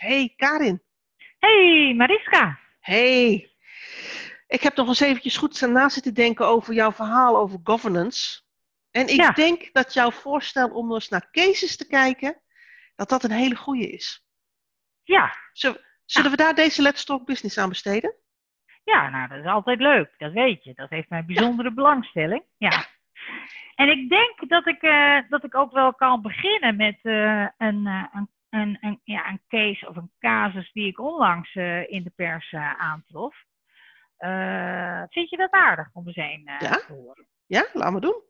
[0.00, 0.82] Hey Karin.
[1.38, 2.58] Hey Mariska.
[2.80, 3.50] Hey.
[4.46, 8.40] Ik heb nog eens eventjes goed na zitten denken over jouw verhaal over governance.
[8.90, 9.30] En ik Ja.
[9.30, 12.40] denk dat jouw voorstel om eens naar cases te kijken,
[12.96, 14.24] dat dat een hele goede is.
[15.04, 18.14] Ja, Zullen, zullen we daar deze Let's Talk Business aan besteden?
[18.84, 20.72] ja, nou dat is altijd leuk, dat weet je.
[20.74, 22.42] Dat heeft mijn bijzondere belangstelling.
[22.58, 22.86] Ja.
[23.74, 27.86] En ik denk dat ik, eh, dat ik ook wel kan beginnen met eh, een,
[27.86, 32.02] eh, een, een, een, ja, een case of een casus die ik onlangs eh, in
[32.02, 33.44] de pers eh, aantrof.
[34.16, 36.58] Eh, vind je dat aardig om eens een Ja.
[36.58, 37.26] te horen?
[37.46, 38.22] Ja, laten we doen.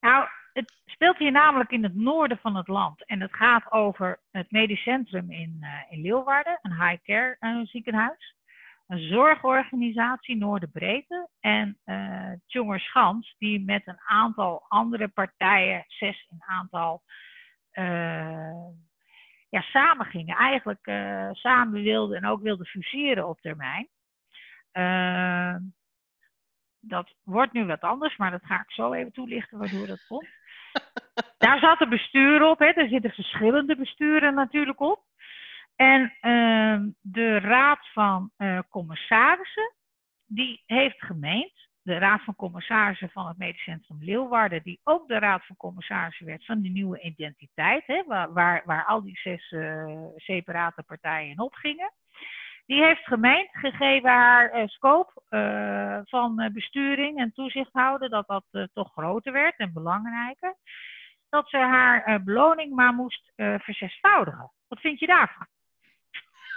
[0.00, 3.04] Nou, het speelt hier namelijk in het noorden van het land.
[3.06, 8.36] En het gaat over het medisch centrum in, in Leeuwarden, een high-care eh, ziekenhuis.
[8.86, 17.02] Een zorgorganisatie Noorderbreedte en eh Tjongerschans, die met een aantal andere partijen, zes in aantal,
[19.52, 20.36] ja, samen gingen.
[20.36, 23.88] Eigenlijk eh, samen wilden en ook wilden fuseren op termijn.
[24.70, 25.56] Eh,
[26.80, 30.28] dat wordt nu wat anders, maar dat ga ik zo even toelichten waardoor dat komt.
[31.38, 32.66] Daar zat een bestuur op, hè.
[32.66, 35.04] er zitten verschillende besturen natuurlijk op.
[35.76, 39.74] En ehm, de raad van eh, commissarissen,
[40.26, 45.18] die heeft gemeend, de raad van commissarissen van het Medisch Centrum Leeuwarden, die ook de
[45.18, 49.52] raad van commissarissen werd van de nieuwe identiteit, hè, waar, waar, waar al die zes
[49.52, 51.92] eh, separate partijen in opgingen.
[52.66, 58.68] Die heeft gemeend, gegeven haar eh, scope eh, van besturing en toezicht houden, dat dat
[58.72, 60.56] toch groter werd en belangrijker.
[61.28, 64.52] Dat ze haar beloning maar moest verzesvoudigen.
[64.68, 65.46] Wat vind je daarvan?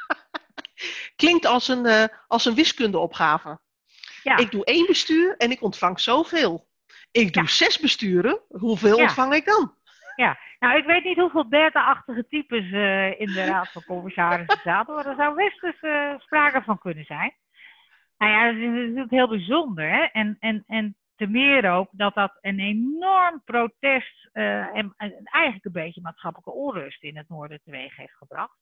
[1.15, 3.59] Klinkt als een, als een wiskundeopgave.
[4.25, 6.67] Ja, Ik doe één bestuur en ik ontvang zoveel.
[7.11, 7.49] Ik doe Ja.
[7.49, 9.03] zes besturen, hoeveel Ja.
[9.03, 9.73] ontvang ik dan?
[10.59, 15.05] nou ik weet niet hoeveel beta-achtige types eh, in de raad van commissarissen zaten, maar
[15.05, 17.33] er zou best eens eh, sprake van kunnen zijn.
[18.17, 19.89] Nou ja, dat is natuurlijk heel bijzonder.
[19.89, 20.03] Hè?
[20.03, 25.65] En, en, en te meer ook dat dat een enorm protest eh, en, en eigenlijk
[25.65, 28.57] een beetje maatschappelijke onrust in het noorden teweeg heeft gebracht.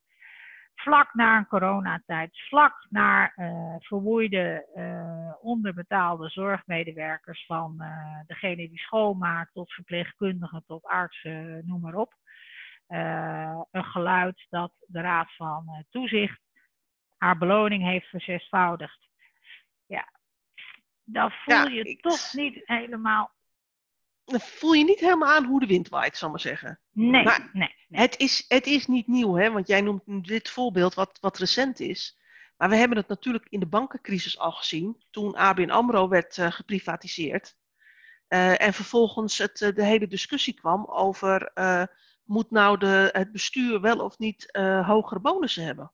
[0.75, 8.79] Vlak na een coronatijd, vlak na eh, vermoeide, eh, onderbetaalde zorgmedewerkers van eh, degene die
[8.79, 12.13] schoonmaakt tot verpleegkundigen, tot artsen, noem maar op.
[13.71, 16.41] Een geluid dat de Raad van Toezicht
[17.17, 19.09] haar beloning heeft verzesvoudigd.
[19.85, 20.07] Ja,
[21.03, 23.31] dan voel Ja, je ik- toch niet helemaal.
[24.25, 26.79] Voel je niet helemaal aan hoe de wind waait, zal ik maar zeggen.
[26.91, 27.75] Nee, Maar- nee.
[27.87, 28.01] nee.
[28.01, 29.51] Het is, het is niet nieuw, hè?
[29.51, 32.17] want jij noemt dit voorbeeld wat, wat recent is.
[32.57, 36.51] Maar we hebben het natuurlijk in de bankencrisis al gezien, toen ABN AMRO werd eh,
[36.51, 37.55] geprivatiseerd.
[38.27, 41.51] Eh, en vervolgens het, eh, de hele discussie kwam over,
[42.23, 44.49] moet nou de, het bestuur wel of niet
[44.85, 45.91] hogere bonussen hebben?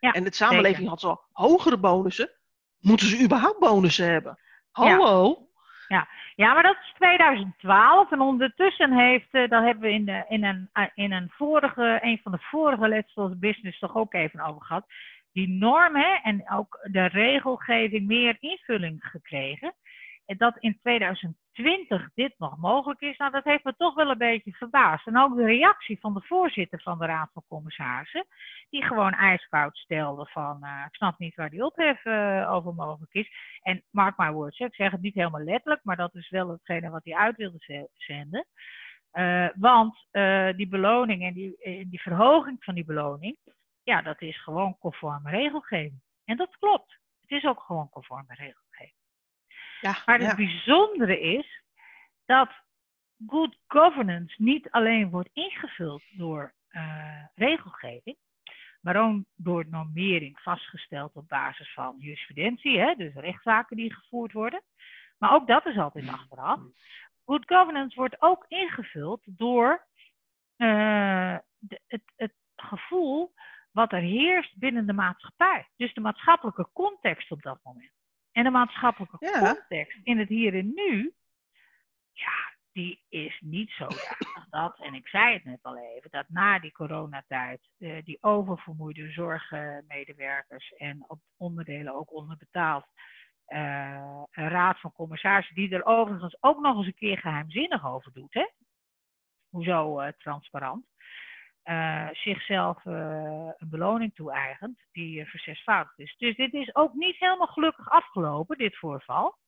[0.00, 0.90] Ja, en de samenleving zeker.
[0.90, 2.30] had zo, hogere bonussen?
[2.78, 4.38] Moeten ze überhaupt bonussen hebben?
[4.70, 5.48] Hallo?
[5.88, 8.12] Ja, maar dat is 2012.
[8.12, 11.98] En ondertussen heeft, eh daar hebben we in, de, in, een, eh, in een, vorige,
[12.02, 14.86] een van de vorige Let's Talk Business toch ook even over gehad.
[15.32, 19.74] Die norm hè, en ook de regelgeving meer invulling gekregen.
[20.26, 24.52] Dat in 2020 dit nog mogelijk is, nou dat heeft me toch wel een beetje
[24.52, 25.06] verbaasd.
[25.06, 28.26] En ook de reactie van de voorzitter van de Raad van Commissarissen,
[28.70, 33.14] die gewoon ijskoud stelde van, eh, ik snap niet waar die ophef eh, over mogelijk
[33.14, 33.30] is.
[33.62, 36.90] En mark my words, ik zeg het niet helemaal letterlijk, maar dat is wel hetgene
[36.90, 38.46] wat hij uit wilde ze- zenden.
[39.10, 40.06] Eh, want
[40.56, 41.56] die beloning en die,
[41.88, 43.38] die verhoging van die beloning,
[43.82, 46.00] ja, dat is gewoon conforme regelgeving.
[46.24, 46.98] En dat klopt.
[47.20, 48.94] Het is ook gewoon conforme regelgeving.
[49.86, 50.26] Ja, Maar ja.
[50.26, 51.62] het bijzondere is
[52.24, 52.50] dat
[53.26, 58.16] good governance niet alleen wordt ingevuld door eh, regelgeving,
[58.80, 64.62] maar ook door normering vastgesteld op basis van jurisprudentie, hè, dus rechtszaken die gevoerd worden.
[65.18, 66.60] Maar ook dat is altijd achteraf.
[67.24, 69.86] Good governance wordt ook ingevuld door
[70.56, 73.32] eh, de- het, het gevoel
[73.70, 75.68] wat er heerst binnen de maatschappij.
[75.76, 77.92] Dus de maatschappelijke context op dat moment.
[78.36, 79.38] En de maatschappelijke Ja.
[79.54, 81.14] context in het hier en nu,
[82.12, 86.58] ja, die is niet zodanig dat, en ik zei het net al even, dat na
[86.58, 92.86] die coronatijd eh, die oververmoeide zorgmedewerkers en op onderdelen ook onderbetaald,
[93.44, 98.12] eh, een raad van commissarissen, die er overigens ook nog eens een keer geheimzinnig over
[98.12, 98.46] doet, hè?
[99.48, 100.86] Hoezo eh, transparant?
[101.66, 106.14] Eh, zichzelf eh, een beloning toe-eigent die uh, verzesvoudigd is.
[106.18, 109.38] Dus dit is ook niet helemaal gelukkig afgelopen, dit voorval.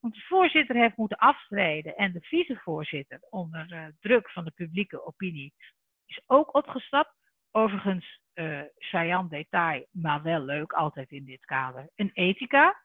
[0.00, 5.54] Want de voorzitter heeft moeten aftreden en de vicevoorzitter onder druk van de publieke opinie
[6.06, 7.14] is ook opgestapt.
[7.50, 12.82] overigens uh, saillant detail, maar wel leuk altijd in dit kader, een ethica.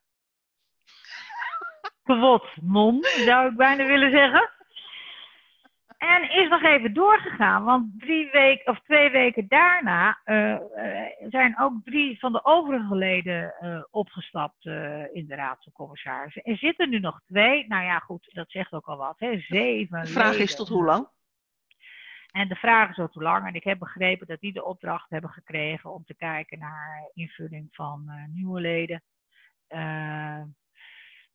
[2.03, 4.56] Kwot non, zou ik bijna willen zeggen.
[5.98, 10.60] En is nog even doorgegaan, want drie weken of twee weken daarna uh, uh,
[11.30, 14.66] zijn ook drie van de overige leden uh, opgestapt
[15.14, 16.44] in de Raad van Commissarissen.
[16.44, 17.68] Er zitten nu nog twee.
[17.68, 19.20] Nou ja, goed, dat zegt ook al wat.
[19.20, 19.40] Hè?
[19.40, 20.02] Zeven.
[20.02, 20.44] De vraag leden.
[20.44, 21.08] is tot hoe lang?
[22.32, 23.48] En de vraag is tot hoe lang.
[23.48, 27.68] En ik heb begrepen dat die de opdracht hebben gekregen om te kijken naar invulling
[27.72, 29.04] van nieuwe leden.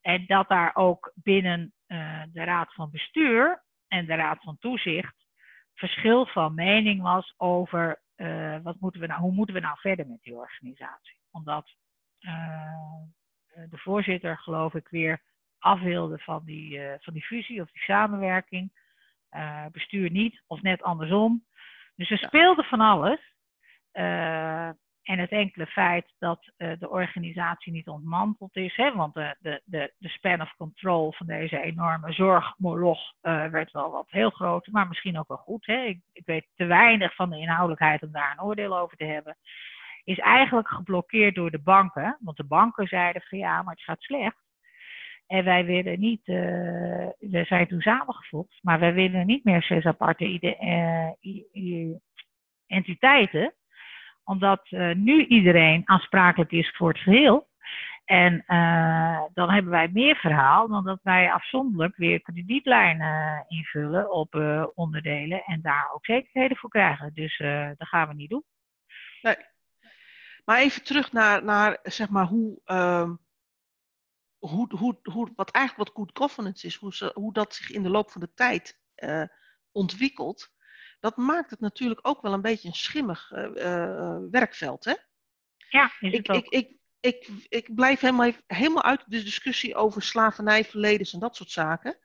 [0.01, 1.75] en dat daar ook binnen
[2.33, 5.23] de Raad van Bestuur en de Raad van Toezicht
[5.75, 10.07] verschil van mening was over uh, wat moeten we nou, hoe moeten we nou verder
[10.07, 11.17] met die organisatie.
[11.31, 11.75] Omdat
[12.21, 12.75] uh,
[13.71, 15.23] de voorzitter, geloof ik, weer
[15.59, 18.81] af wilde van die, uh, van die fusie of die samenwerking.
[19.73, 21.45] bestuur niet, of net andersom.
[21.95, 23.21] Dus er speelde van alles.
[25.03, 29.63] En het enkele feit dat uh, de organisatie niet ontmanteld is, hè, want de, de,
[29.65, 34.67] de, de span of control van deze enorme zorgmoloch uh, werd wel wat heel groot,
[34.67, 35.67] maar misschien ook wel goed.
[35.67, 35.83] Hè.
[35.83, 39.37] Ik, ik, weet te weinig van de inhoudelijkheid om daar een oordeel over te hebben.
[40.05, 44.03] Is eigenlijk geblokkeerd door de banken, want de banken zeiden van ja, maar het gaat
[44.03, 44.41] slecht.
[45.27, 46.37] En wij willen niet, uh,
[47.19, 50.25] we zijn toen samengevoegd, maar wij willen niet meer zes aparte
[52.67, 53.55] entiteiten
[54.25, 57.51] omdat uh, nu iedereen aansprakelijk is voor het geheel.
[58.05, 64.35] En uh, dan hebben wij meer verhaal dan dat wij afzonderlijk weer kredietlijnen invullen op
[64.35, 67.15] uh, onderdelen en daar ook zekerheden voor krijgen.
[67.15, 67.39] Dus
[67.77, 68.45] dat gaan we niet doen.
[69.23, 69.37] Nee.
[70.45, 73.15] Maar even terug naar, naar zeg maar hoe, ehm,
[74.39, 77.91] hoe, hoe, hoe, wat eigenlijk wat good governance is, hoe, hoe dat zich in de
[77.91, 78.81] loop van de tijd
[79.73, 80.53] ontwikkelt
[81.03, 84.85] dat maakt het natuurlijk ook wel een beetje een schimmig uh, werkveld.
[84.85, 84.95] Hè?
[85.69, 90.03] Ja, is ik, het ik, ik, ik, ik blijf helemaal, helemaal uit de discussie over
[90.03, 91.99] slavernij, verledens en dat soort zaken.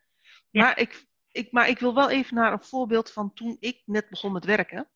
[0.49, 0.61] Ja.
[0.61, 4.09] Maar, ik, ik, maar ik wil wel even naar een voorbeeld van toen ik net
[4.09, 4.89] begon met werken.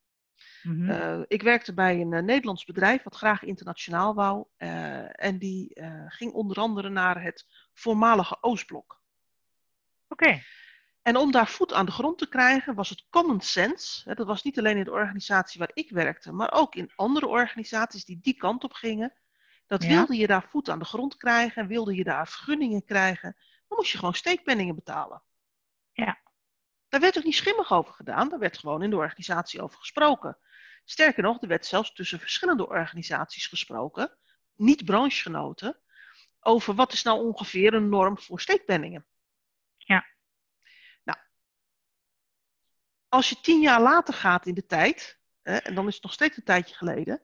[0.63, 4.45] Uh, ik werkte bij een uh, Nederlands bedrijf wat graag internationaal wou.
[4.57, 9.01] Uh, en die ging onder andere naar het voormalige Oostblok.
[10.07, 10.23] Oké.
[10.23, 10.43] Okay.
[11.01, 14.09] En om daar voet aan de grond te krijgen was het common sense.
[14.09, 17.27] Hè, dat was niet alleen in de organisatie waar ik werkte, maar ook in andere
[17.27, 19.13] organisaties die die kant op gingen.
[19.67, 19.89] Dat ja.
[19.89, 23.35] wilde je daar voet aan de grond krijgen, wilde je daar vergunningen krijgen,
[23.67, 25.23] dan moest je gewoon steekpenningen betalen.
[25.91, 26.19] Ja.
[26.87, 30.37] Daar werd ook niet schimmig over gedaan, daar werd gewoon in de organisatie over gesproken.
[30.83, 34.17] Sterker nog, er werd zelfs tussen verschillende organisaties gesproken,
[34.55, 35.79] niet branchegenoten,
[36.39, 39.05] over wat is nou ongeveer een norm voor steekpenningen.
[39.77, 40.05] Ja
[43.11, 46.13] als je tien jaar later gaat in de tijd, hè, en dan is het nog
[46.13, 47.21] steeds een tijdje geleden,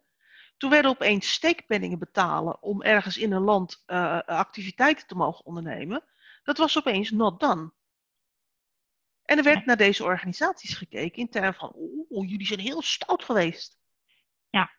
[0.58, 6.04] toen werden opeens steekpenningen betalen om ergens in een land uh, activiteiten te mogen ondernemen.
[6.44, 7.72] Dat was opeens not done.
[9.24, 11.72] En er werd naar deze organisaties gekeken in termen van,
[12.10, 13.80] oh, jullie zijn heel stout geweest.
[14.50, 14.72] Ja.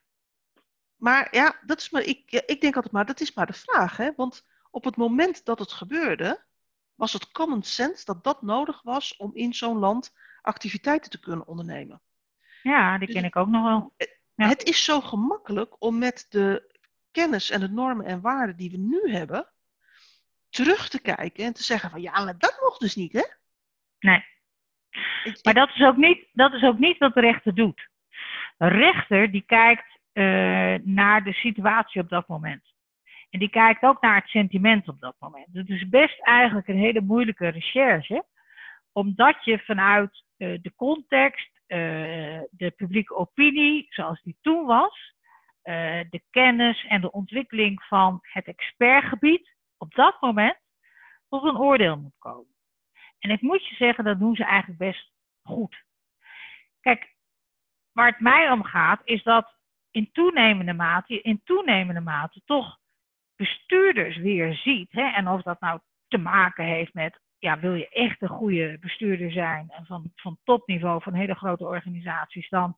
[0.96, 3.96] Maar ja, dat is maar, ik, ik denk altijd maar, dat is maar de vraag.
[3.96, 4.12] Hè?
[4.16, 6.44] Want op het moment dat het gebeurde,
[6.94, 10.12] was het common sense dat dat nodig was om in zo'n land
[10.48, 12.00] activiteiten te kunnen ondernemen.
[12.62, 13.92] Ja, die dus ken ik ook nog wel.
[14.34, 14.48] Ja.
[14.48, 16.74] Het is zo gemakkelijk om met de
[17.10, 19.48] kennis en de normen en waarden die we nu hebben,
[20.50, 23.24] terug te kijken en te zeggen van ja, maar dat mocht dus niet, hè?
[23.98, 24.24] Nee.
[25.24, 27.88] Ik, maar dat is, ook niet, dat is ook niet wat de rechter doet.
[28.58, 30.24] Een rechter die kijkt uh,
[30.82, 32.74] naar de situatie op dat moment.
[33.30, 35.48] En die kijkt ook naar het sentiment op dat moment.
[35.52, 38.24] Het is best eigenlijk een hele moeilijke recherche,
[38.92, 41.78] omdat je vanuit uh, de context, uh,
[42.50, 45.14] de publieke opinie zoals die toen was,
[45.64, 50.58] uh, de kennis en de ontwikkeling van het expertgebied op dat moment
[51.28, 52.56] tot een oordeel moet komen.
[53.18, 55.84] En ik moet je zeggen, dat doen ze eigenlijk best goed.
[56.80, 57.14] Kijk,
[57.92, 59.56] waar het mij om gaat, is dat
[59.90, 62.78] in toenemende mate, in toenemende mate toch
[63.36, 64.92] bestuurders weer ziet.
[64.92, 68.78] Hè, en of dat nou te maken heeft met ja, wil je echt een goede
[68.80, 72.76] bestuurder zijn en van, van topniveau van hele grote organisaties, dan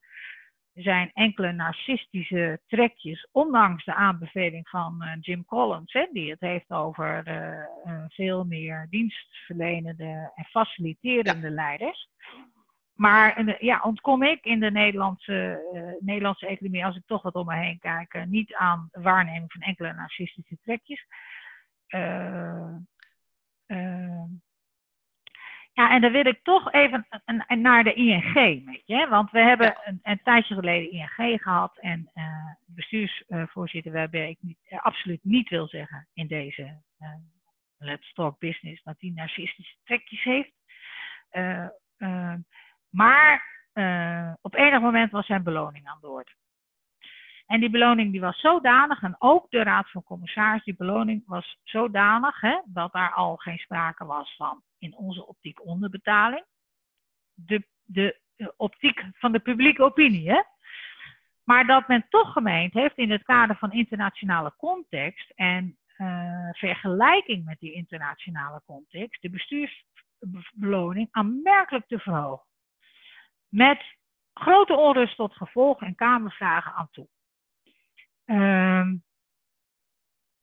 [0.74, 6.70] zijn enkele narcistische trekjes, ondanks de aanbeveling van uh, Jim Collins, hè, die het heeft
[6.70, 11.54] over uh, uh, veel meer dienstverlenende en faciliterende ja.
[11.54, 12.08] leiders.
[12.94, 15.60] Maar ja, ontkom ik in de Nederlandse,
[16.00, 19.92] Nederlandse economie, als ik toch wat om me heen kijk, niet aan waarneming van enkele
[19.92, 21.06] narcistische trekjes
[25.80, 27.06] Ja, en dan wil ik toch even
[27.48, 28.34] naar de ING,
[28.64, 29.06] weet je.
[29.08, 31.78] Want we hebben een, een, tijdje geleden ING gehad.
[31.78, 32.24] En uh,
[32.66, 36.82] bestuursvoorzitter, waarbij ik niet, absoluut niet wil zeggen in deze
[37.78, 40.52] Let's Talk Business dat die narcistische trekjes heeft.
[42.90, 43.44] maar
[44.40, 46.30] op enig moment was zijn beloning aan de orde.
[47.50, 51.58] En die beloning die was zodanig, en ook de Raad van Commissaris, die beloning was
[51.62, 56.44] zodanig hè, dat daar al geen sprake was van in onze optiek onderbetaling.
[57.34, 58.20] De, de,
[58.56, 60.30] optiek van de publieke opinie.
[60.30, 60.42] Hè?
[61.44, 67.44] Maar dat men toch gemeend heeft in het kader van internationale context en uh, vergelijking
[67.44, 72.46] met die internationale context, de bestuursbeloning aanmerkelijk te verhogen.
[73.48, 73.96] Met
[74.34, 77.08] grote onrust tot gevolg en kamervragen aan toe.
[78.30, 78.96] Ehm,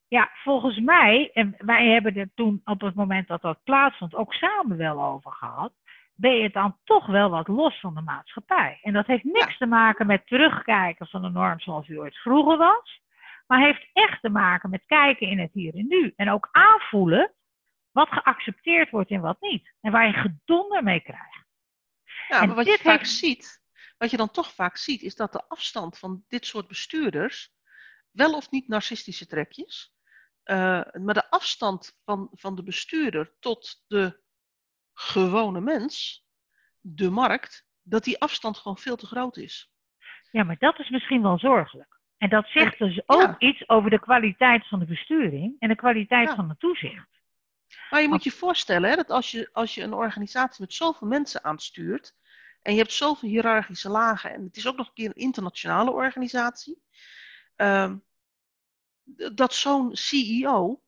[0.08, 4.34] ja, volgens mij, en wij hebben er toen op het moment dat dat plaatsvond ook
[4.34, 5.74] samen wel over gehad,
[6.16, 8.80] ben je dan toch wel wat los van de maatschappij.
[8.82, 12.58] En dat heeft niks te maken met terugkijken van de norm zoals u ooit vroeger
[12.58, 13.02] was,
[13.48, 16.14] maar heeft echt te maken met kijken in het hier en nu.
[16.16, 17.34] En ook aanvoelen
[17.92, 19.74] wat geaccepteerd wordt en wat niet.
[19.82, 21.46] En waar je gedonder mee krijgt.
[22.28, 23.62] Ja, maar wat je vaak ziet,
[23.98, 27.56] wat je dan toch vaak ziet, is dat de afstand van dit soort bestuurders
[28.18, 29.96] wel of niet narcistische trekjes.
[30.46, 30.56] Uh,
[30.94, 34.20] maar de afstand van, van de bestuurder tot de
[34.94, 36.26] gewone mens,
[36.80, 39.72] de markt, dat die afstand gewoon veel te groot is.
[40.32, 42.00] Ja, maar dat is misschien wel zorgelijk.
[42.18, 46.30] En dat zegt dus ook iets over de kwaliteit van de besturing en de kwaliteit
[46.30, 47.08] van het toezicht.
[47.90, 51.08] Maar je moet je voorstellen hè, dat als je, als je een organisatie met zoveel
[51.08, 52.16] mensen aanstuurt
[52.62, 55.92] en je hebt zoveel hiërarchische lagen en het is ook nog een keer een internationale
[55.92, 56.82] organisatie,
[57.58, 57.94] uh,
[59.34, 60.82] dat zo'n CEO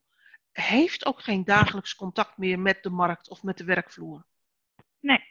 [0.52, 4.24] heeft ook geen dagelijks contact meer met de markt of met de werkvloer.
[5.00, 5.28] Nee.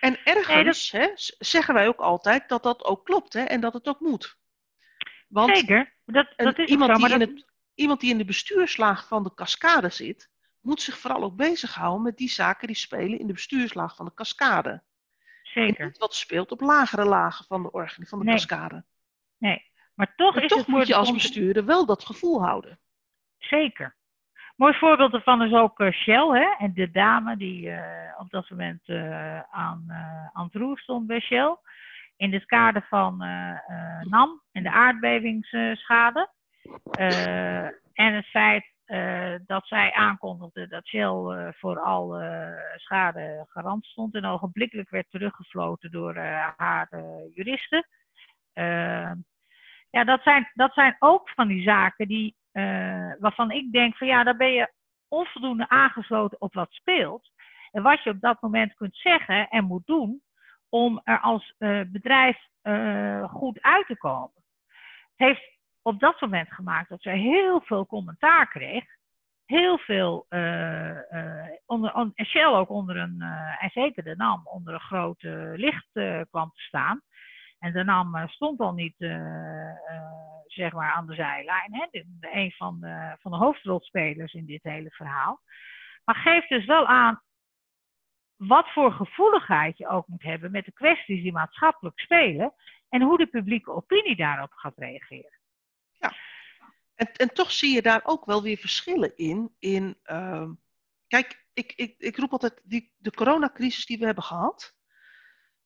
[0.00, 3.88] En ergens hè, zeggen wij ook altijd dat dat ook klopt hè, en dat het
[3.88, 4.36] ook moet.
[5.28, 9.22] Want Zeker, dat, dat is iemand, die in het, iemand die in de bestuurslaag van
[9.22, 10.30] de cascade zit,
[10.60, 14.14] moet zich vooral ook bezighouden met die zaken die spelen in de bestuurslaag van de
[14.14, 14.82] cascade.
[15.42, 15.80] Zeker.
[15.80, 18.34] En niet wat speelt op lagere lagen van de, van de nee.
[18.34, 18.84] cascade.
[19.38, 22.78] Nee, maar toch, is toch het moet je als bestuurder wel dat gevoel houden.
[23.38, 23.96] Zeker.
[24.56, 26.28] Mooi voorbeeld ervan is ook uh, Shell.
[26.28, 26.54] Hè?
[26.58, 27.80] En de dame die uh,
[28.18, 29.84] op dat moment uh, aan,
[30.32, 31.56] aan het roer stond bij Shell.
[32.16, 33.16] In het kader van
[34.02, 36.30] NAM en de aardbevingsschade.
[37.92, 38.70] en het feit
[39.46, 42.20] dat zij aankondigde dat Shell voor al
[42.76, 44.14] schade garant stond.
[44.14, 46.16] En ogenblikkelijk werd teruggefloten door
[46.56, 46.88] haar
[47.34, 47.86] juristen.
[49.92, 54.06] Ja, dat zijn, dat zijn ook van die zaken die, uh, waarvan ik denk van
[54.06, 54.72] ja, daar ben je
[55.08, 57.30] onvoldoende aangesloten op wat speelt.
[57.70, 60.22] En wat je op dat moment kunt zeggen en moet doen
[60.68, 64.42] om er als uh, bedrijf uh, goed uit te komen.
[65.16, 68.84] Het heeft op dat moment gemaakt dat zij heel veel commentaar kreeg.
[69.46, 70.26] Heel veel,
[71.66, 73.20] onder, on, en Shell ook onder een,
[73.58, 75.22] en zeker de NAM, onder een groot
[75.54, 75.88] licht
[76.30, 77.02] kwam te staan.
[77.62, 79.74] En de NAM stond al niet uh,
[80.46, 81.74] zeg maar aan de zijlijn.
[81.74, 81.86] Hè?
[82.20, 85.40] Een van de, van de hoofdrolspelers in dit hele verhaal.
[86.04, 87.22] Maar geeft dus wel aan
[88.36, 92.54] wat voor gevoeligheid je ook moet hebben met de kwesties die maatschappelijk spelen.
[92.88, 95.38] En hoe de publieke opinie daarop gaat reageren.
[95.98, 96.12] Ja,
[96.94, 99.54] en, en toch zie je daar ook wel weer verschillen in.
[99.58, 100.50] in uh,
[101.06, 104.80] kijk, ik, ik, ik roep altijd die, de coronacrisis die we hebben gehad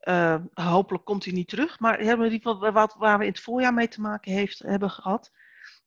[0.09, 1.79] uh, hopelijk komt hij niet terug.
[1.79, 5.31] Maar hebben die, wat, waar we in het voorjaar mee te maken heeft, hebben gehad.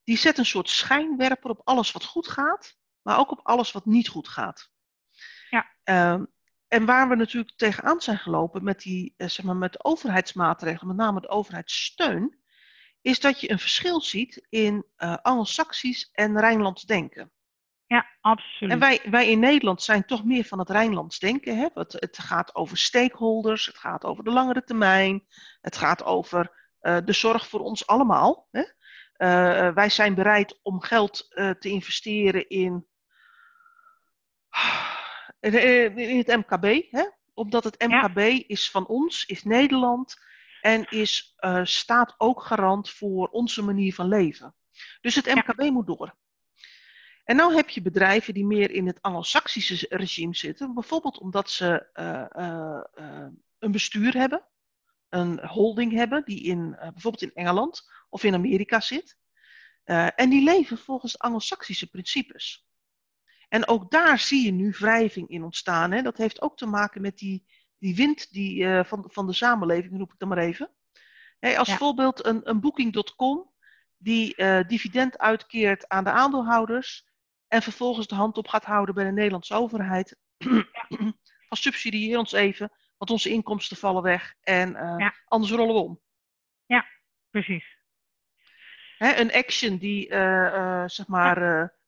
[0.04, 2.78] Die zet een soort schijnwerper op alles wat goed gaat.
[3.02, 4.72] Maar ook op alles wat niet goed gaat.
[5.50, 5.72] Ja.
[5.84, 6.26] Uh,
[6.68, 11.06] en waar we natuurlijk tegenaan zijn gelopen met, die, uh, zeg maar, met overheidsmaatregelen, met
[11.06, 12.40] name de overheidssteun,
[13.02, 17.32] is dat je een verschil ziet in uh, Anglo-Saxisch en Rijnlands denken.
[17.90, 18.72] Ja, absoluut.
[18.72, 21.58] En wij, wij in Nederland zijn toch meer van het Rijnlands denken.
[21.58, 21.68] Hè?
[21.74, 25.28] Het, het gaat over stakeholders, het gaat over de langere termijn,
[25.62, 28.48] het gaat over uh, de zorg voor ons allemaal.
[28.52, 28.62] Hè?
[28.62, 32.88] Uh, wij zijn bereid om geld uh, te investeren in,
[35.40, 36.92] in het MKB.
[36.92, 37.04] Hè?
[37.34, 38.44] Omdat het MKB ja.
[38.48, 40.16] is van ons, is Nederland
[40.62, 44.56] en is, staat ook garant voor onze manier van leven.
[45.02, 45.72] Dus het MKB ja.
[45.72, 46.18] moet door.
[47.30, 51.88] En nu heb je bedrijven die meer in het Anglo-Saxische regime zitten, bijvoorbeeld omdat ze
[51.94, 53.28] uh, uh, uh,
[53.60, 54.46] een bestuur hebben,
[55.10, 59.18] een holding hebben, die in, bijvoorbeeld in Engeland of in Amerika zit.
[60.16, 62.68] en die leven volgens Anglo-Saxische principes.
[63.50, 65.92] En ook daar zie je nu wrijving in ontstaan.
[65.92, 66.02] Hè?
[66.02, 67.46] Dat heeft ook te maken met die,
[67.78, 70.72] die wind die, van, van de samenleving, noem ik dan maar even.
[71.40, 73.52] Hey, als voorbeeld een, een Booking.com
[73.98, 74.36] die
[74.68, 77.08] dividend uitkeert aan de aandeelhouders
[77.50, 80.18] en vervolgens de hand op gaat houden bij de Nederlandse overheid.
[81.48, 86.02] Van subsidieer ons even, want onze inkomsten vallen weg en uh, anders rollen we om.
[86.66, 86.86] Ja,
[87.30, 87.78] precies.
[88.98, 91.38] Hè, een action die uh, zeg maar,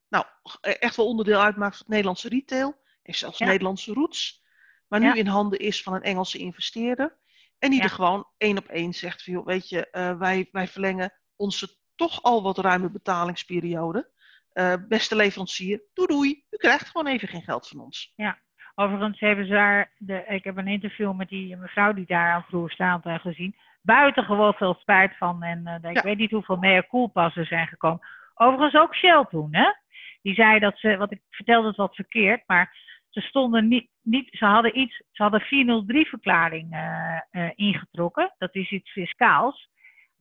[0.08, 0.26] nou,
[0.62, 4.44] echt wel onderdeel uitmaakt van het Nederlandse retail en zelfs Nederlandse roots,
[4.88, 7.20] maar nu in handen is van een Engelse investeerder.
[7.60, 9.88] En die er gewoon één op één zegt: van, joh, Weet je,
[10.20, 14.12] wij, wij verlengen onze toch al wat ruime betalingsperiode.
[14.54, 18.14] Uh, beste leverancier, doei doei, u krijgt gewoon even geen geld van ons.
[18.16, 18.38] Ja,
[18.76, 22.46] overigens hebben ze daar, de, ik heb een interview met die mevrouw die daar aan
[22.48, 23.56] vloer staat uh, gezien.
[23.82, 28.08] Buitengewoon veel spijt van en uh, ik weet niet hoeveel meer koelpassen zijn gekomen.
[28.36, 29.72] Overigens ook Shell toen, hè?
[30.22, 32.78] Die zei dat ze, wat ik vertelde het wat verkeerd, maar
[33.10, 36.76] ze stonden niet, niet ze hadden iets, ze hadden 403 verklaring
[37.56, 38.34] ingetrokken.
[38.38, 39.70] Dat is iets fiscaals.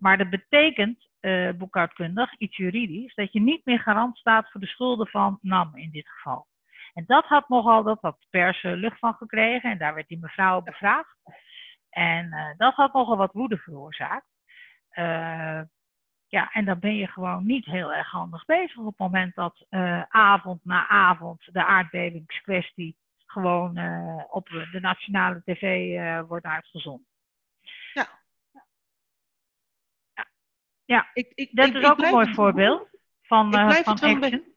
[0.00, 4.66] Maar dat betekent uh, boekhoudkundig, iets juridisch, dat je niet meer garant staat voor de
[4.66, 6.47] schulden van NAM in dit geval.
[6.95, 11.16] En dat had nogal, had pers lucht van gekregen en daar werd die mevrouw bevraagd.
[11.90, 14.26] En uh, dat had nogal wat woede veroorzaakt.
[16.28, 19.66] Ja, en dan ben je gewoon niet heel erg handig bezig op het moment dat
[20.09, 23.78] avond na avond de aardbevingskwestie gewoon
[24.30, 27.07] op de nationale tv wordt uitgezonden.
[27.92, 28.20] Ja,
[31.12, 32.88] ik, ik, dat ik, is ook een mooi voorbeeld
[33.23, 34.20] van, uh, van action.
[34.20, 34.54] Beetje,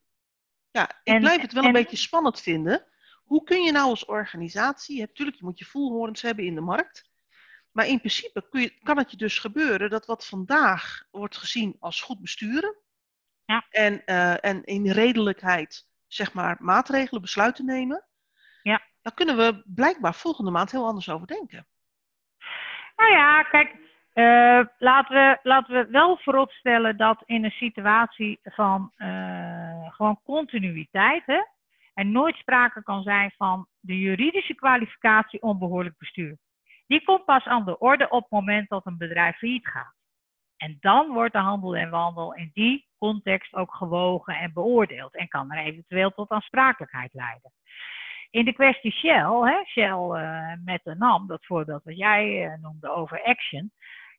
[0.71, 2.85] ja, ik blijf het wel een beetje spannend vinden.
[3.23, 7.11] Hoe kun je nou als organisatie, natuurlijk, je moet je voelhorens hebben in de markt.
[7.71, 11.75] Maar in principe kun je, kan het je dus gebeuren dat wat vandaag wordt gezien
[11.79, 12.75] als goed besturen.
[13.45, 13.65] Ja.
[13.69, 18.05] En, uh, en in redelijkheid, zeg maar, maatregelen, besluiten nemen.
[18.63, 18.81] Ja.
[19.01, 21.67] Dan kunnen we blijkbaar volgende maand heel anders over denken.
[22.95, 23.82] Nou ja, kijk,
[24.13, 31.25] uh, laten, we, laten we wel vooropstellen dat in een situatie van uh, gewoon continuïteit
[31.25, 31.42] hè,
[31.94, 36.37] er nooit sprake kan zijn van de juridische kwalificatie onbehoorlijk bestuur.
[36.87, 39.96] Die komt pas aan de orde op het moment dat een bedrijf failliet gaat.
[40.57, 45.27] En dan wordt de handel en wandel in die context ook gewogen en beoordeeld en
[45.27, 47.51] kan er eventueel tot aansprakelijkheid leiden.
[48.29, 52.90] In de kwestie Shell, hè, Shell uh, met de NAM, dat voorbeeld wat jij noemde
[52.90, 53.72] over Action,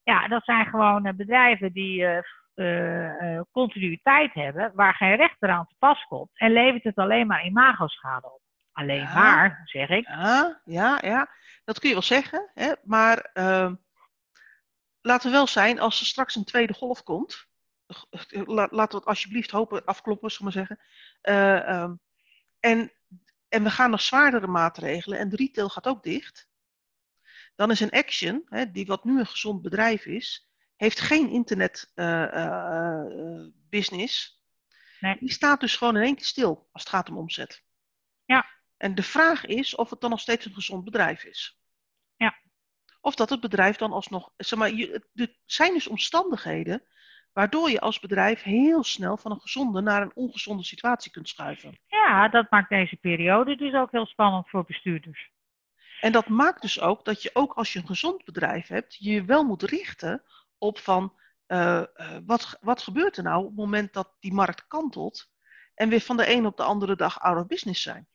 [0.05, 2.23] ja, dat zijn gewoon eh, bedrijven die
[2.55, 6.31] uh, continuïteit hebben, waar geen rechter aan te pas komt.
[6.35, 8.40] En levert het alleen maar imagoschade op.
[8.73, 10.07] Alleen maar, zeg ik.
[10.07, 11.29] Ja, ja, ja,
[11.64, 12.51] dat kun je wel zeggen.
[12.55, 12.73] Hè?
[12.83, 13.73] Maar uh,
[15.01, 17.47] laten we wel zijn, als er straks een tweede golf komt,
[18.45, 20.79] laten we het alsjeblieft hopen afkloppen, zullen we zeggen.
[21.23, 22.01] Uh, um,
[22.61, 22.93] en,
[23.49, 26.49] en we gaan nog zwaardere maatregelen en de retail gaat ook dicht.
[27.55, 31.93] Dan is een Action, hè, die wat nu een gezond bedrijf is, heeft geen internet
[31.95, 34.43] uh, uh, business.
[35.01, 35.17] Nee.
[35.19, 37.64] Die staat dus gewoon in één keer stil als het gaat om omzet.
[38.25, 38.47] Ja.
[38.77, 41.59] En de vraag is of het dan nog steeds een gezond bedrijf is.
[42.17, 42.35] Ja.
[43.01, 44.33] Of dat het bedrijf dan alsnog.
[44.37, 44.71] Zeg maar,
[45.14, 46.83] er zijn dus omstandigheden
[47.33, 51.79] waardoor je als bedrijf heel snel van een gezonde naar een ongezonde situatie kunt schuiven.
[51.87, 55.31] Ja, dat maakt deze periode dus ook heel spannend voor bestuurders.
[56.05, 59.25] En dat maakt dus ook dat je ook als je een gezond bedrijf hebt, je
[59.25, 60.23] wel moet richten
[60.59, 61.12] op van
[61.49, 65.31] uh, uh, wat, wat gebeurt er nou op het moment dat die markt kantelt
[65.75, 68.07] en weer van de een op de andere dag out of business zijn.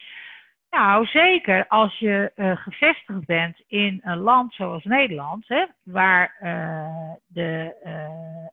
[0.69, 6.35] Nou, zeker als je uh, gevestigd bent in een land zoals Nederland, hè, waar
[7.27, 7.75] de,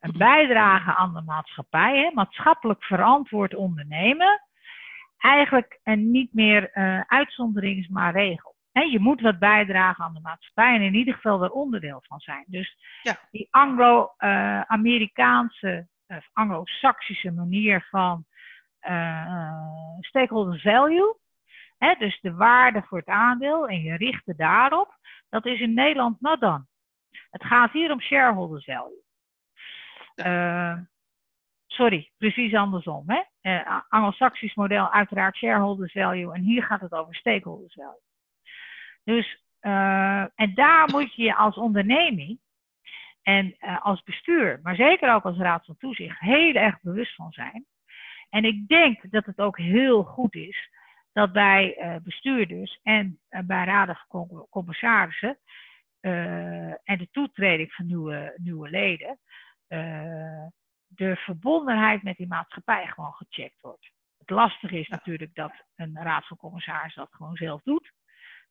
[0.01, 4.43] een bijdrage aan de maatschappij, hè, maatschappelijk verantwoord ondernemen,
[5.19, 6.75] eigenlijk een niet meer
[7.07, 11.43] uitzondering is, maar regel je moet wat bijdragen aan de maatschappij en in ieder geval
[11.43, 12.45] er onderdeel van zijn.
[12.47, 13.17] Dus ja.
[13.31, 18.25] die Anglo-Amerikaanse, uh, Anglo-Saxische manier van
[18.89, 21.17] uh, stakeholder value,
[21.99, 26.41] dus de waarde voor het aandeel en je richten daarop, dat is in Nederland not
[26.41, 26.67] dan.
[27.31, 29.05] Het gaat hier om shareholder value.
[30.15, 30.79] Uh,
[31.67, 33.05] sorry, precies andersom.
[33.07, 33.23] Hè?
[33.43, 38.05] Uh, Anglo-Saxisch model uiteraard shareholder value en hier gaat het over stakeholder value.
[39.07, 42.39] Dus, uh, en daar moet je als onderneming
[43.23, 47.33] en uh, als bestuur, maar zeker ook als raad van toezicht, heel erg bewust van
[47.33, 47.67] zijn.
[48.31, 50.71] En ik denk dat het ook heel goed is
[51.13, 55.39] dat bij uh, bestuurders en bij raden van commissarissen
[56.85, 59.19] en de toetreding van nieuwe, nieuwe leden
[60.87, 63.91] de verbondenheid met die maatschappij gewoon gecheckt wordt.
[64.19, 67.93] Het lastige is natuurlijk dat een raad van commissaris dat gewoon zelf doet.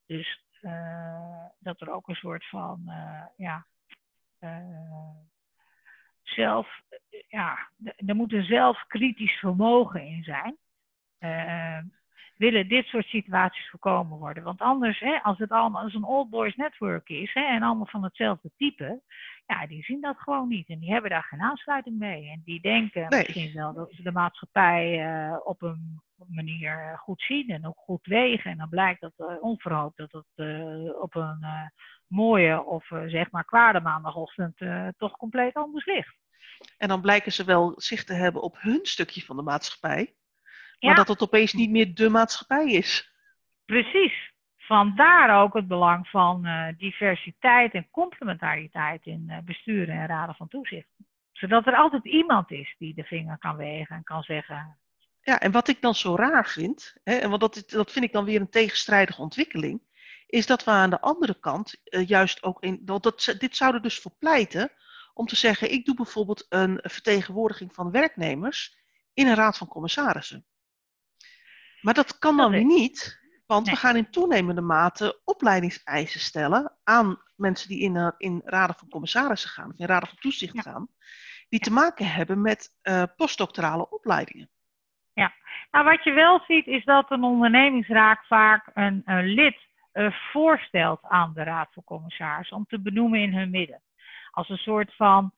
[0.05, 0.44] Dus
[1.59, 2.91] dat er ook een soort van
[3.37, 3.65] ja,
[6.23, 6.81] zelf,
[7.27, 7.69] ja,
[8.05, 10.57] er moet een zelfkritisch vermogen in zijn
[12.37, 14.43] willen dit soort situaties voorkomen worden.
[14.43, 17.85] Want anders, hè, als het allemaal als een old boys network is hè, en allemaal
[17.85, 19.01] van hetzelfde type,
[19.45, 20.69] ja, die zien dat gewoon niet.
[20.69, 22.29] En die hebben daar geen aansluiting mee.
[22.29, 27.49] En die denken misschien wel dat ze de maatschappij uh, op een manier goed zien
[27.49, 28.51] en ook goed wegen.
[28.51, 31.45] En dan blijkt dat uh, onverhoopt dat het uh, op een
[32.07, 34.57] mooie of zeg maar kwade maandagochtend
[34.97, 36.15] toch compleet anders ligt.
[36.77, 40.13] En dan blijken ze wel zicht te hebben op hun stukje van de maatschappij.
[40.79, 43.11] Maar dat het opeens niet meer de maatschappij is.
[43.65, 44.33] Precies.
[44.57, 50.47] Vandaar ook het belang van uh, diversiteit en complementariteit in uh, besturen en raden van
[50.47, 50.87] toezicht.
[51.31, 54.77] Zodat er altijd iemand is die de vinger kan wegen en kan zeggen.
[55.25, 58.11] Ja, en wat ik dan zo raar vind, hè, en want dat, dat vind ik
[58.11, 59.81] dan weer een tegenstrijdige ontwikkeling,
[60.27, 62.79] is dat we aan de andere kant uh, juist ook in.
[62.81, 64.71] Dat, dat, dit zou er dus voor pleiten
[65.13, 68.77] om te zeggen: ik doe bijvoorbeeld een vertegenwoordiging van werknemers
[69.13, 70.45] in een raad van commissarissen.
[71.81, 77.21] Maar dat kan dan weer niet, want we gaan in toenemende mate opleidingseisen stellen aan
[77.35, 80.87] mensen die in, in raden van commissarissen gaan, of in raden van toezicht gaan,
[81.49, 84.49] die te maken hebben met uh, postdoctorale opleidingen.
[85.15, 85.33] Ja,
[85.71, 89.57] nou wat je wel ziet is dat een ondernemingsraad vaak een, een lid
[89.93, 93.81] uh, voorstelt aan de raad van commissarissen om te benoemen in hun midden.
[94.31, 95.31] Als een soort van,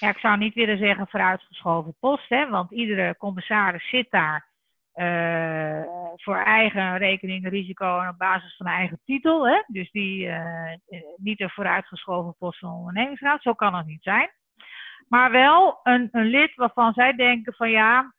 [0.00, 4.50] ik zou niet willen zeggen vooruitgeschoven post, hè, want iedere commissaris zit daar
[4.94, 5.82] uh,
[6.16, 9.48] voor eigen rekening risico en op basis van eigen titel.
[9.48, 9.62] Hè?
[9.66, 10.72] Dus die uh,
[11.16, 13.42] niet een vooruitgeschoven post van ondernemingsraad.
[13.42, 14.30] Zo kan het niet zijn.
[15.08, 18.14] Maar wel een, een lid waarvan zij denken van ja,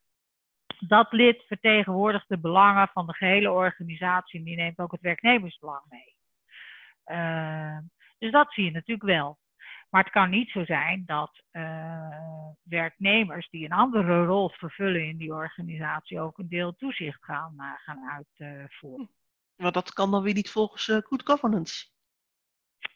[0.87, 5.83] dat lid vertegenwoordigt de belangen van de gehele organisatie en die neemt ook het werknemersbelang
[5.89, 6.15] mee.
[7.05, 7.77] Uh,
[8.17, 9.39] dus dat zie je natuurlijk wel.
[9.89, 15.17] Maar het kan niet zo zijn dat uh, werknemers die een andere rol vervullen in
[15.17, 19.09] die organisatie ook een deel toezicht gaan, uh, gaan uitvoeren.
[19.55, 21.85] maar dat kan dan weer niet volgens uh, good governance.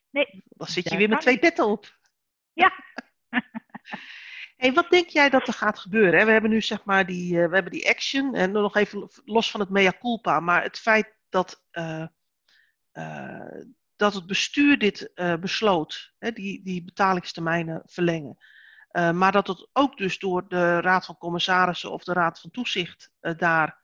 [0.09, 0.43] Nee.
[0.43, 1.97] Dan zit je weer met twee petten op.
[2.53, 2.71] Ja.
[4.57, 6.25] hey, wat denk jij dat er gaat gebeuren?
[6.25, 9.59] We hebben nu zeg maar die, we hebben die action en nog even los van
[9.59, 11.63] het mea culpa, maar het feit dat
[13.95, 18.37] dat het bestuur dit besloot, hè, die, die betalingstermijnen verlengen.
[18.91, 23.11] Maar dat het ook dus door de Raad van Commissarissen of de Raad van Toezicht
[23.19, 23.79] daar,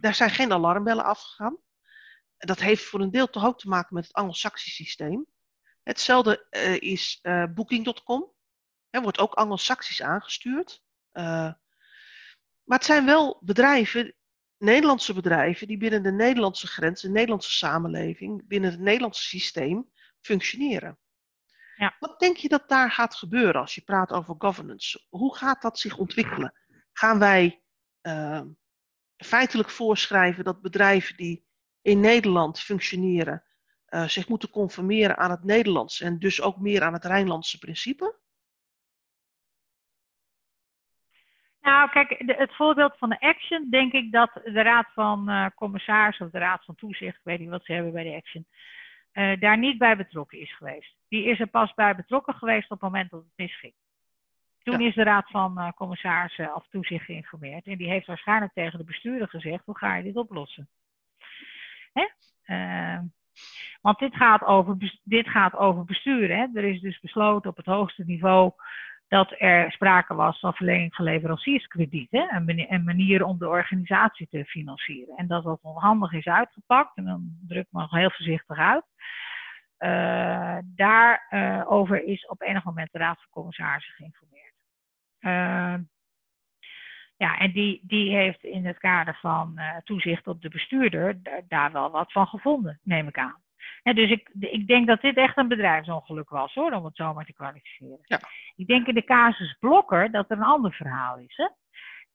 [0.00, 1.56] daar zijn geen alarmbellen afgegaan.
[2.38, 5.26] Dat heeft voor een deel toch ook te maken met het Anglo-Saxisch systeem.
[5.82, 6.46] Hetzelfde
[6.80, 7.20] is
[7.54, 8.32] Booking.com.
[8.90, 10.82] Er wordt ook Anglo-Saxisch aangestuurd.
[11.12, 14.14] maar het zijn wel bedrijven
[14.60, 20.98] Nederlandse bedrijven die binnen de Nederlandse grens, de Nederlandse samenleving, binnen het Nederlandse systeem functioneren.
[21.76, 21.96] Ja.
[21.98, 25.06] Wat denk je dat daar gaat gebeuren als je praat over governance?
[25.08, 26.54] Hoe gaat dat zich ontwikkelen?
[26.92, 27.62] Gaan wij
[28.02, 28.42] uh,
[29.16, 31.46] feitelijk voorschrijven dat bedrijven die
[31.82, 33.44] in Nederland functioneren
[33.88, 38.19] uh, zich moeten conformeren aan het Nederlands en dus ook meer aan het Rijnlandse principe?
[41.60, 45.46] Nou, kijk, de, het voorbeeld van de Action, denk ik dat de Raad van uh,
[45.54, 48.46] Commissarissen of de Raad van Toezicht, ik weet niet wat ze hebben bij de Action,
[49.12, 50.96] uh, daar niet bij betrokken is geweest.
[51.08, 53.72] Die is er pas bij betrokken geweest op het moment dat het misging.
[54.62, 58.78] Toen is de Raad van uh, Commissarissen of Toezicht geïnformeerd en die heeft waarschijnlijk tegen
[58.78, 60.68] de bestuurder gezegd: hoe ga je dit oplossen?
[61.92, 62.06] Hè?
[63.80, 66.28] want dit gaat over, dit gaat over bestuur.
[66.28, 66.46] Hè?
[66.54, 68.52] Er is dus besloten op het hoogste niveau
[69.10, 72.34] dat er sprake was van verlenging van leverancierskredieten.
[72.68, 75.16] Een, manier om de organisatie te financieren.
[75.16, 78.84] En dat dat onhandig is uitgepakt, en dan druk ik me nog heel voorzichtig uit.
[79.78, 84.54] Uh, daarover uh, is op enig moment de Raad van Commissarissen geïnformeerd.
[85.20, 85.86] Uh,
[87.16, 91.90] ja, en die, die heeft in het kader van toezicht op de bestuurder daar wel
[91.90, 93.40] wat van gevonden, neem ik aan
[93.82, 97.24] dus ik, ik denk dat dit echt een bedrijfsongeluk was, hoor, om het zo maar
[97.24, 97.98] te kwalificeren.
[98.02, 98.20] Ja.
[98.56, 101.36] Ik denk in de casus Blokker dat er een ander verhaal is.
[101.36, 101.48] Hè?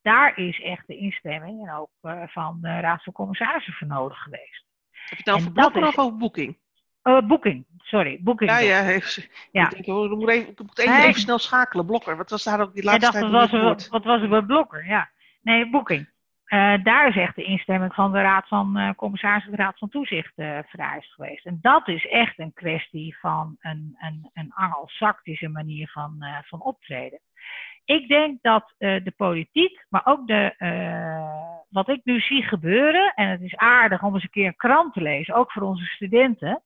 [0.01, 4.17] Daar is echt de instemming en ook uh, van de Raad van Commissarissen voor nodig
[4.17, 4.65] geweest.
[4.91, 5.88] Heb je het dan over Blokker is...
[5.88, 6.58] of over Boeking?
[7.03, 8.49] Uh, boeking, sorry, Booking.
[8.49, 9.69] Ja, ja, heeft, ja.
[9.69, 11.86] Ik, ik moet even, ik moet even, even, snel schakelen.
[11.86, 13.31] Blokker, wat was daar ook die laatste tijd?
[13.31, 14.86] Wat was, wat was er bij Blokker?
[14.86, 15.10] Ja,
[15.41, 16.10] nee, Booking.
[16.56, 19.89] Uh, daar is echt de instemming van de Raad van uh, Commissarissen, de Raad van
[19.89, 21.46] Toezicht uh, vereist geweest.
[21.46, 27.20] En dat is echt een kwestie van een, een, een angelsactische manier van, van optreden.
[27.86, 30.54] ik denk dat de politiek, maar ook de,
[31.70, 34.94] wat ik nu zie gebeuren, en het is aardig om eens een keer een krant
[34.94, 36.63] te lezen, ook voor onze studenten.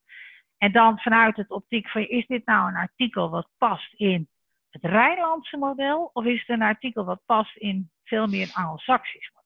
[0.58, 4.28] En dan vanuit het optiek van, is dit nou een artikel wat past in
[4.70, 9.28] het Rijnlandse model, of is het een artikel wat past in veel meer een Anglo-Saxisch
[9.28, 9.39] model?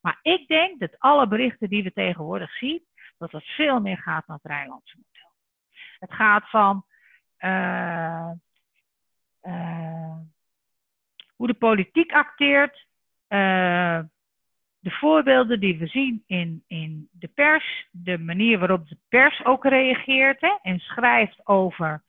[0.00, 2.84] Maar ik denk dat alle berichten die we tegenwoordig zien,
[3.18, 5.30] dat het veel meer gaat naar het Rijnlandse model.
[5.98, 6.84] Het gaat van
[7.38, 8.30] uh,
[9.42, 10.16] uh,
[11.36, 12.86] hoe de politiek acteert,
[13.28, 14.00] uh,
[14.78, 19.64] de voorbeelden die we zien in, in de pers, de manier waarop de pers ook
[19.64, 22.02] reageert hè, en schrijft over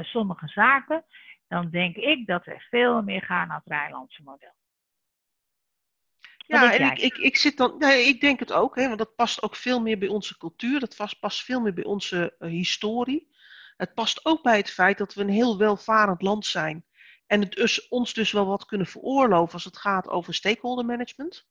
[0.00, 1.04] sommige zaken,
[1.48, 4.52] dan denk ik dat we veel meer gaan naar het Rijnlandse model.
[6.48, 9.14] Ja, en ik, ik, ik, zit dan, nee, ik denk het ook, hè, want dat
[9.14, 12.50] past ook veel meer bij onze cultuur, dat past, past veel meer bij onze uh,
[12.50, 13.36] historie.
[13.76, 16.84] Het past ook bij het feit dat we een heel welvarend land zijn
[17.26, 21.46] en het dus, ons dus wel wat kunnen veroorloven als het gaat over stakeholder management.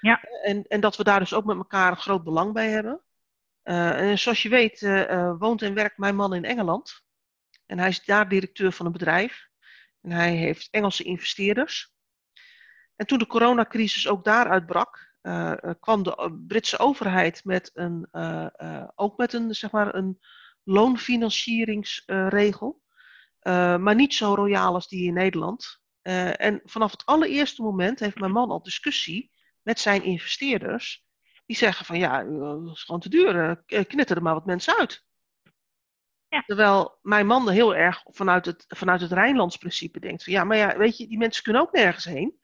[0.00, 0.22] Ja.
[0.22, 3.00] En, en dat we daar dus ook met elkaar een groot belang bij hebben.
[3.64, 7.04] Uh, en zoals je weet uh, woont en werkt mijn man in Engeland.
[7.66, 9.48] En hij is daar directeur van een bedrijf.
[10.00, 11.91] En hij heeft Engelse investeerders.
[13.02, 18.46] En toen de coronacrisis ook daar uitbrak, uh, kwam de Britse overheid met een, uh,
[18.94, 20.18] ook met een, zeg maar, een
[20.62, 22.82] loonfinancieringsregel.
[23.78, 25.80] maar niet zo royaal als die in Nederland.
[26.02, 29.30] en vanaf het allereerste moment heeft mijn man al discussie
[29.62, 31.06] met zijn investeerders.
[31.46, 33.62] Die zeggen van ja, dat is gewoon te duur.
[33.66, 35.04] knitter er maar wat mensen uit.
[36.28, 36.42] Ja.
[36.46, 40.56] Terwijl mijn man heel erg vanuit het, vanuit het Rijnlands principe denkt van ja, maar
[40.56, 42.40] ja, weet je, die mensen kunnen ook nergens heen.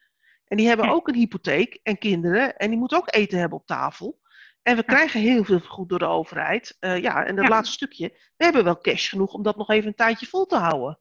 [0.49, 3.67] En die hebben ook een hypotheek en kinderen en die moeten ook eten hebben op
[3.67, 4.21] tafel.
[4.63, 6.77] En we krijgen heel veel vergoed door de overheid.
[6.81, 7.51] Uh, ja, en dat Ja.
[7.51, 10.57] laatste stukje, we hebben wel cash genoeg om dat nog even een tijdje vol te
[10.57, 10.99] houden.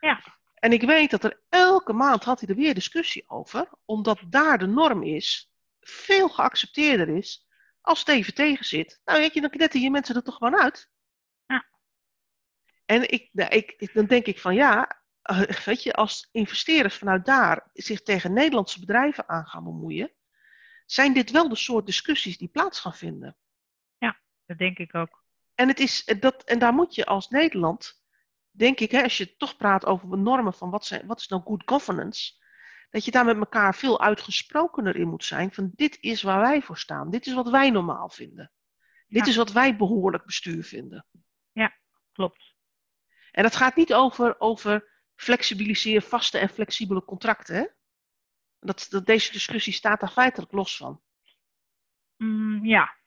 [0.00, 0.20] Ja.
[0.54, 4.58] En ik weet dat er elke maand had hij er weer discussie over, omdat daar
[4.58, 7.46] de norm is, veel geaccepteerder is,
[7.80, 9.00] als het even tegen zit.
[9.04, 10.90] Nou weet je, dan knetten je mensen er toch gewoon uit.
[11.46, 11.66] Ja.
[12.84, 14.98] En ik, nou, ik, dan denk ik van ja, eh,
[15.64, 20.12] weet je, als investeerders vanuit daar zich tegen Nederlandse bedrijven aan gaan bemoeien,
[20.86, 23.36] zijn dit wel de soort discussies die plaats gaan vinden.
[24.46, 25.22] Dat denk ik ook.
[25.54, 28.02] En, het is, eh, dat, en daar moet je als Nederland,
[28.50, 31.42] denk ik, hè, als je toch praat over normen van wat, zijn, wat is nou
[31.42, 32.32] good governance,
[32.90, 36.62] dat je daar met elkaar veel uitgesprokener in moet zijn van dit is waar wij
[36.62, 38.52] voor staan, dit is wat wij normaal vinden.
[39.06, 39.30] Dit Ja.
[39.30, 41.06] is wat wij behoorlijk bestuur vinden.
[42.12, 42.54] Klopt.
[43.30, 47.54] En dat gaat niet over, over flexibiliseer vaste en flexibele contracten.
[47.54, 47.66] Hè?
[48.60, 51.02] Dat, dat, deze discussie staat daar feitelijk los van.
[52.16, 52.98] Mm, ja,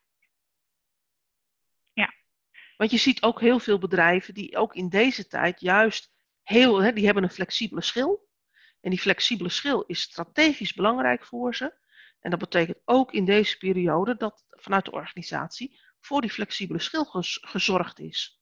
[2.78, 6.94] Want je ziet ook heel veel bedrijven die ook in deze tijd juist heel, hè,
[6.94, 8.30] die hebben een flexibele schil.
[8.82, 11.80] En die flexibele schil is strategisch belangrijk voor ze.
[12.20, 17.06] En dat betekent ook in deze periode dat vanuit de organisatie voor die flexibele schil
[17.06, 18.41] gez- gezorgd is.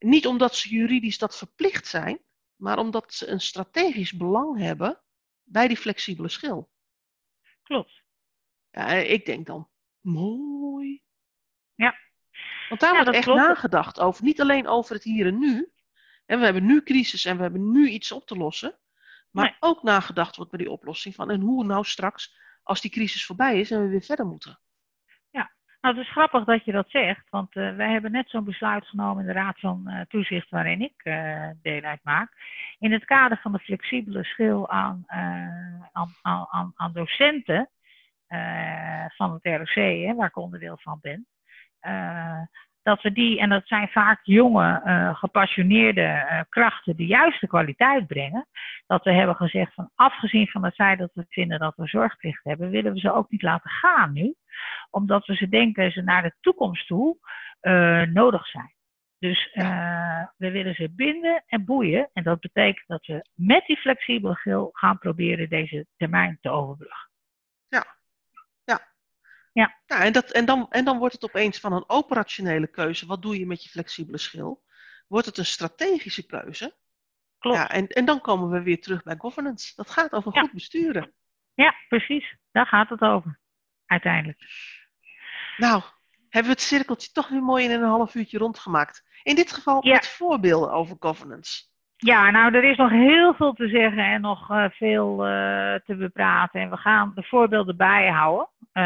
[0.00, 2.18] Niet omdat ze juridisch dat verplicht zijn,
[2.56, 5.00] maar omdat ze een strategisch belang hebben
[5.42, 6.70] bij die flexibele schil.
[7.62, 8.02] klopt.
[8.70, 9.68] Ja, ik denk dan,
[10.00, 11.02] mooi.
[11.74, 11.94] Ja.
[12.68, 13.40] Want daar Ja, wordt echt klopt.
[13.40, 15.72] nagedacht over, niet alleen over het hier en nu.
[16.26, 18.78] En we hebben nu crisis en we hebben nu iets op te lossen.
[19.30, 19.56] Maar Nee.
[19.60, 23.60] ook nagedacht wordt bij die oplossing van, en hoe nou straks, als die crisis voorbij
[23.60, 24.60] is en we weer verder moeten.
[25.80, 28.86] Nou, het is grappig dat je dat zegt, want eh, wij hebben net zo'n besluit
[28.86, 32.32] genomen in de Raad van eh, Toezicht waarin ik eh, deel uitmaak.
[32.78, 35.04] In het kader van de flexibele schil aan,
[35.92, 37.68] aan, aan, aan- docenten
[39.16, 41.26] van het ROC, waar ik onderdeel van ben.
[42.82, 47.46] Dat we die, en dat zijn vaak jonge, eh, gepassioneerde eh, krachten die juist de
[47.46, 48.46] kwaliteit brengen.
[48.86, 52.44] Dat we hebben gezegd van afgezien van het feit dat we vinden dat we zorgplicht
[52.44, 54.34] hebben, willen we ze ook niet laten gaan nu
[54.90, 57.16] omdat we ze denken ze naar de toekomst toe
[57.60, 58.74] eh, nodig zijn.
[59.18, 59.50] Dus
[60.36, 62.10] we willen ze binden en boeien.
[62.12, 67.09] En dat betekent dat we met die flexibele gil gaan proberen deze termijn te overbruggen.
[69.52, 73.22] Ja, en, dat, en, dan, en dan wordt het opeens van een operationele keuze, wat
[73.22, 74.64] doe je met je flexibele schil,
[75.06, 76.76] wordt het een strategische keuze.
[77.38, 77.56] Klopt.
[77.56, 79.72] Ja, en, en dan komen we weer terug bij governance.
[79.76, 80.40] Dat gaat over Ja.
[80.40, 81.12] goed besturen.
[81.54, 82.34] Ja, precies.
[82.52, 83.40] Daar gaat het over.
[83.86, 84.38] Uiteindelijk.
[85.56, 85.82] Nou,
[86.28, 89.04] hebben we het cirkeltje toch weer mooi in een half uurtje rondgemaakt.
[89.22, 89.92] In dit geval Ja.
[89.94, 91.68] met voorbeelden over governance.
[92.02, 95.96] Ja, nou, er is nog heel veel te zeggen en nog eh, veel eh, te
[95.96, 96.60] bepraten.
[96.60, 98.48] En we gaan de voorbeelden bijhouden.
[98.72, 98.82] Eh,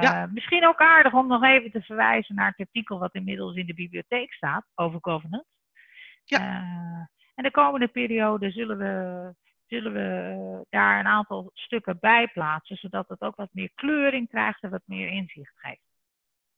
[0.00, 0.28] Ja.
[0.32, 3.74] Misschien ook aardig om nog even te verwijzen naar het artikel wat inmiddels in de
[3.74, 5.46] bibliotheek staat over governance.
[6.24, 6.40] Ja.
[7.34, 9.34] En de komende periode zullen we,
[9.66, 14.62] zullen we daar een aantal stukken bij plaatsen, zodat het ook wat meer kleuring krijgt
[14.62, 15.80] en wat meer inzicht geeft.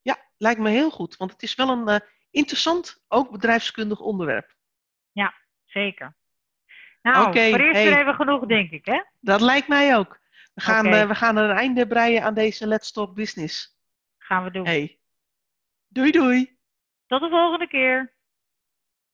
[0.02, 4.54] Ja, lijkt me heel goed, want het is wel een interessant, ook bedrijfskundig onderwerp.
[5.12, 5.34] Ja,
[5.74, 6.16] zeker.
[7.02, 7.84] Nou, voor eerst hey.
[7.84, 9.02] weer even genoeg, denk ik, hè?
[9.20, 10.20] Dat lijkt mij ook.
[10.54, 13.78] We gaan, eh, we gaan er een einde breien aan deze Let's Talk Business.
[14.18, 14.66] Gaan we doen.
[14.66, 14.98] Hey.
[15.88, 16.58] Doei doei.
[17.06, 18.12] Tot de volgende keer.